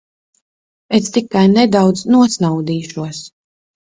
Es 0.99 1.11
tikai 1.17 1.43
nedaudz 1.57 2.01
nosnaudīšos. 2.17 3.21